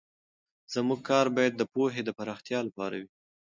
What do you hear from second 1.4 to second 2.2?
د پوهې د